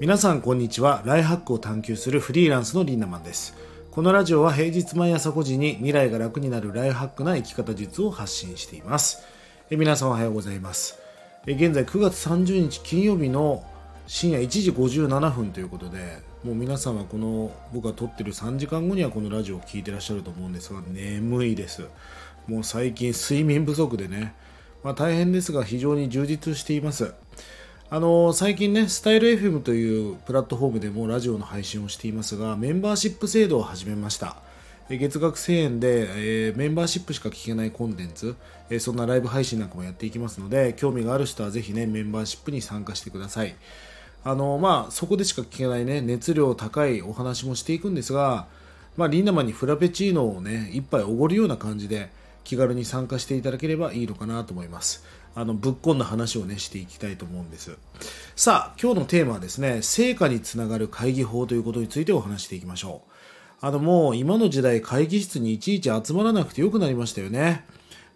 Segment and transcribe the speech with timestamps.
[0.00, 1.02] 皆さんこんにちは。
[1.04, 3.56] ライハックを探求するフリーランスのリーナマンです。
[3.90, 9.24] このラジオは平日毎朝5時に未来が楽になるライハックな生き方術を発信しています。
[9.70, 11.00] え皆さんおはようございます。
[11.48, 13.64] え現在9月30日金曜日の
[14.06, 21.82] 深夜1時57分ということでもう皆さんはこの僕が撮ってる3時間後にはこのラジオを聴いてらっしゃると思うんですが眠いです。
[22.46, 24.32] もう最近睡眠不足でね、
[24.84, 27.14] まあ、大変ですが非常に充実しています。
[27.90, 34.36] あの最近ね、スタイル FM というプラットフォームでもラジオの配信をしていますが、メンバーシップ制度を始めました。
[34.90, 38.36] 月額1000円で、えー、メンバーシップしか聞けないコンテンツ、
[38.68, 43.56] えー、そんなライブ配信なんかもやっていきますので、興味がある人はぜひね、メンバーシップに参加してください。
[44.22, 48.48] あのまあ、そこでしか聞けないね、熱量高いお話もしていくんですが、
[48.98, 52.10] まあ、リンダマンにフラペチーノをね、一杯おごるような感じで、
[52.48, 55.04] 気軽に参加していただければいいのかなと思います。
[55.34, 57.76] あのぶっこんだ話をねしていきたいと思うんです。
[58.36, 63.10] さあ今日のテーマはですね成果につながる会議法ということについてお話していきましょう。
[63.60, 67.66] あのもう今の時代会議室にいちいち集まらなくてよくなりましたよね。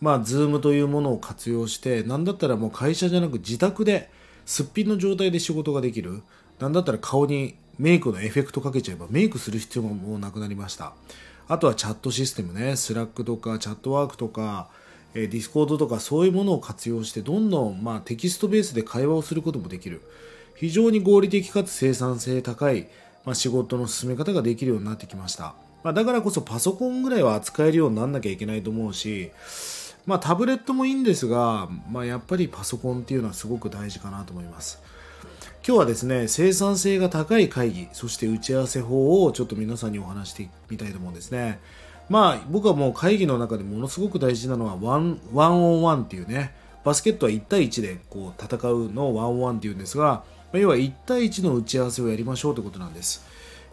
[0.00, 4.08] まあズームというものを活用して何だったらもう会社じゃなく自宅で
[4.46, 6.22] すっぴんの状態で仕事ができる。
[6.58, 10.94] 何だったら顔にメイクのエフェクトかけちゃえばメイクする必要ももうなくなりました。
[11.52, 12.76] あとはチャットシステムね。
[12.76, 14.68] スラックとかチャットワークとか
[15.14, 20.00] えディスコードとかそういうものを活用してどんどん、まあ、テキストベースで会話をすることもできる。
[20.54, 22.88] 非常に合理的かつ生産性高い、
[23.24, 29.32] まあ、仕事の進め方ができるようになってきました、まあ、だからこそパソコンぐらいは扱えるようになんなきゃいけないと思うし
[30.06, 34.80] まあ、タブレットもいいんですが、まあ、やっぱりパソコンっていうのはすごく大事かなと思います。
[35.64, 41.60] 今日はですね生産性が高い会議そして打ち合わせ法をちょっと皆さんにお話してみたいと思うんですね。
[42.08, 46.52] まあ僕はもう会議の中でものすごく大事なのはワンワンオンワンっていうね
[46.84, 53.24] バスケットは1対1でこう戦うのをワンオンワンっていうんですが要は1対1の打ち合わせをやりましょうということなんです。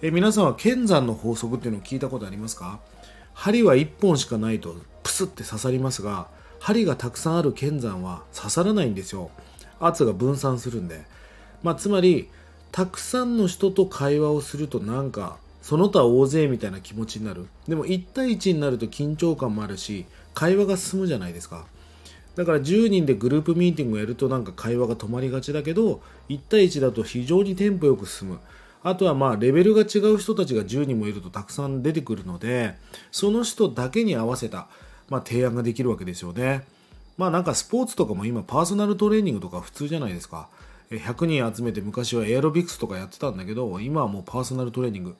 [0.03, 2.79] え皆さんは剣山の法則っていうのを聞いたことありますか？
[3.33, 6.27] 針は1本しかないとプスって刺さりますが
[6.59, 9.31] 針がたくさんある剣山は刺さらないんですよ。
[9.79, 11.01] 圧が分散するんで、
[11.63, 12.29] まあ、つまり
[12.71, 17.47] たくさんの人と会話をするとなんかその他大勢みたいな気持ちになる。
[17.67, 21.65] でも1対1になると緊張感もあるし会話が進むじゃないですか。
[22.35, 28.39] だから10人でグループミーティングをやるとなんか会話が止まりがちだけど1対1だと非常にテンポよく進む。
[28.81, 32.75] あとはまあレベルが違う人たちが10人もいるとたくさん出てくるので
[33.11, 34.69] その人だけに合わせた、
[35.09, 36.65] まあ、提案ができるわけですよね。
[37.17, 40.47] まあなんかスポーツとかも今パーソナルトレーニングとか普通じゃないですか。
[40.91, 45.15] 100人集めて昔はエアロビクスとかやってたんだけど今はもうパーソナルトレーニング。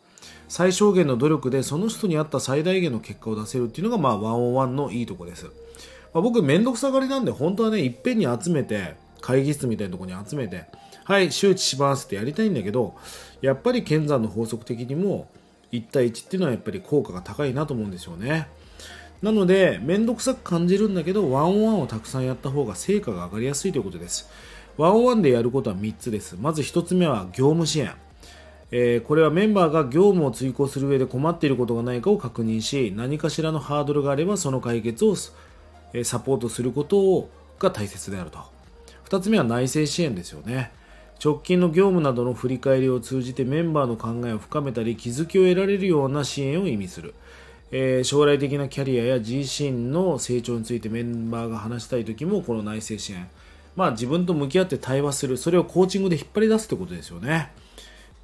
[0.48, 5.52] 最小限の努力でその人に合った最大限の結果を出せるっていうのがまあワンオンワンのいいとこです、ま
[6.16, 10.66] あ、僕めんどくさがりなんで本当はねいっぺんに集めて会議室みたいなとこに集めて
[11.04, 12.96] はい周知しますってやりたいんだけど
[13.42, 15.30] やっぱり剣山の法則的にも
[15.72, 18.48] 1対1っていうのはやっぱり効果が高いなと思うんですよね。
[19.22, 24.30] なので面倒くさく感じるんだけどワンオンワンをたくさんやった方が成果が上がりやすいということです。
[24.78, 26.38] ワンオンワンでやることは3つです。
[26.40, 27.94] まず1つ目は業務支援。
[28.72, 38.40] えー、これはメンバーが業務を遂行する上で困っていることがないかを確認し何かしらのハードルがあればその解決を、サポートすることをが大切であると。
[39.10, 40.72] 2つ目は内政支援ですよね。
[41.24, 47.14] 直近の業務などの振り返りを通じてメンバーの考えを深めたり気づきを得られるような支援を意味する、
[47.72, 53.28] えー、将来的なキャリアや自身の成長についてメンバーが話したい時もこの内政支援。
[53.76, 55.38] まあ自分と向き合って対話する。
[55.38, 57.52] それをコーチングで引っ張り出すってことですよね。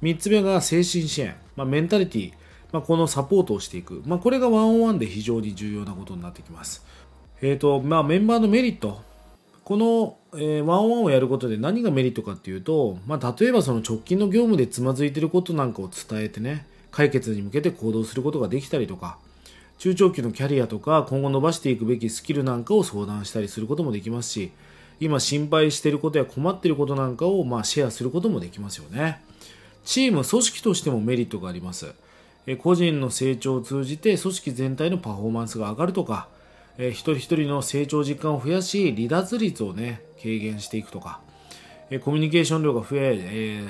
[0.02, 2.32] 3つ目が精神支援、まあ、メンタリティ、
[2.72, 6.84] まあ、このサポートをしていく、まあ、これがワンオンワンで非常に重要なことになってきます。
[7.42, 9.00] えーとまあ、メンバーのメリット、
[9.64, 19.18] この、えー、ワンオンワンをやることで何がメリットかっていうと、まあ、例えばその直近の業務でつまずいてることなんかを伝えてね、解決に向けて行動することができたりとか、
[19.78, 24.52] 中長期のキャリアとか今後伸ばしていくべきスキルなんかを相談したりすることもできますし、
[24.98, 29.22] 今心配していることや困っていることなんかをまあシェアすることもできますよね。
[29.84, 31.94] チーム、組織としてもメリットがあります。
[32.62, 36.28] 個人の成長を通じて組織全体のパフォーマンスが上がるとか、
[36.78, 41.20] 一人一人の成長実感を増やし、離脱率をね、軽減していくとか、
[42.04, 43.64] コミュニケーション量が増え、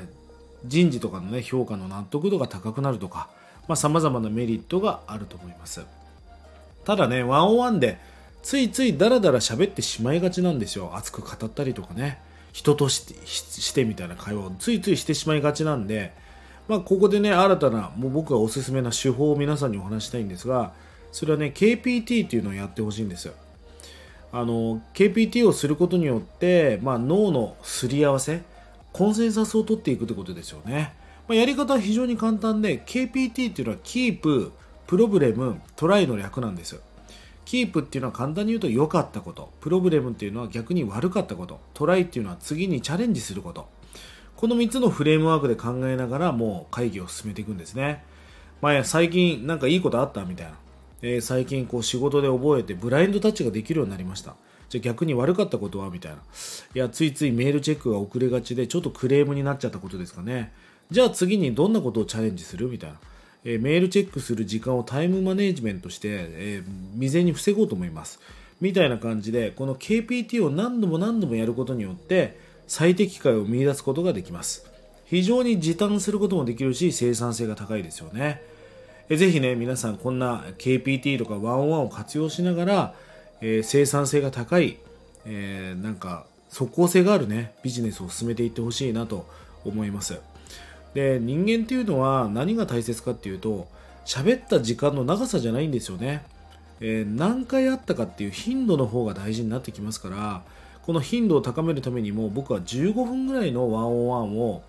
[0.65, 3.29] 人事とかのね、評価の納得度が高くなるとか、
[3.69, 5.85] まあ、様々なメリットがあると思います。
[6.85, 7.99] ただね、ワンオンワンで、
[8.47, 10.93] ついついダラダラ喋ってしまいがちなんですよ。
[10.95, 12.21] 熱く語ったりとかね。
[12.53, 16.13] 人としてしてみたいな会話をついついしてしまいがちなんで、
[16.69, 20.73] まあ、ここでね新たなもう僕がおすすめな手法を皆さんにお話したいんですが
[21.11, 23.35] それはね KPT っていうのをやってほしいんですよ
[24.33, 28.43] あの KPT をすることによって、まあ、脳のすり合わせ
[28.93, 30.95] コンセンサスを取っていくってことですよね。
[31.29, 34.53] まあ、やり方は非常に簡単で、KPT っていうのは Keep、
[34.87, 36.81] プロブレム、トライの略なんですよ。
[37.47, 39.51] キープっていうのは簡単に言うと良かったこと。
[39.61, 41.61] プロブレムっていうのは逆に悪かったこと。
[41.73, 43.69] トライっていうのは次にチャレンジすること。
[44.37, 48.05] この3つのフレームワークで考えながらもう会議を進めていくんですね。
[48.61, 50.59] まあ、最近なんかいいことあったみたいな。
[51.03, 54.35] えー、最近こう仕事で覚えてブラインドタッチができるようになりました。
[54.69, 56.19] じゃあ逆に悪かったことはみたいな。
[56.19, 60.53] いや、ついついメールチェックが遅れがちでちょっとクレームになっちゃったことですかね。
[60.91, 62.99] じゃあ次にどんなことをチャレンジするみたいな。
[63.49, 66.63] え、メールチェックする時間をタイムマネジメントして、え、
[66.95, 68.19] 未然に防ごうと思います。
[68.61, 74.67] みたいな感じで、この KPT を何度も何度もやることによって、最適解を見出すことができます。
[75.05, 78.43] 非常に時短することもできるし、生産性が高いですよね。
[79.09, 82.95] えぜひね、皆さんこんな KPT とかワンワンを活用しながら、
[83.41, 84.79] えー、生産性が高い、
[85.25, 89.29] えー、なんか即効性があるね、ビジネスを進めていってほしいなと
[89.65, 90.19] 思います。
[90.97, 93.69] で、人間っていうのは何が大切かっていうと、
[94.07, 96.25] 喋った時間の長さじゃないんですよね。
[96.81, 100.43] えー、何回あったかっていう頻度の方が大事になってきますから、
[100.87, 104.63] この頻度を高めるためにも僕は15分ぐらいのワンオンワンを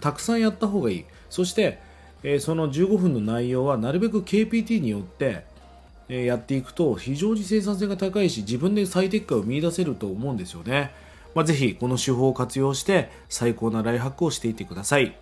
[0.00, 1.04] たくさんやった方がいい。
[1.28, 1.78] そして、
[2.22, 5.44] えー、その15分の内容はなるべく KPT によって、
[6.08, 10.92] やっていくと非常に生産性が高いし自分で最適化を見出せると思うんですよね。
[11.34, 15.14] まあ、ぜひこの手法を活用して最高なライハックをしていってください。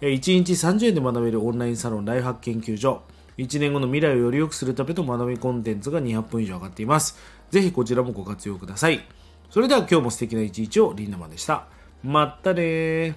[0.00, 3.02] 1日30円で学べるオンラインサロンライフハック研究所。
[3.36, 7.18] 1年後の未来をより良くするための学びコンテンツが200分以上上がっています。
[7.50, 9.00] ぜひこちらもご活用ください。
[9.50, 11.66] それでは今日も素敵な一日をリンダマンでした。
[12.02, 13.16] まったね